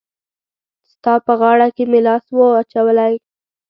[0.91, 3.13] ستا په غاړه کي مي لاس وو اچولی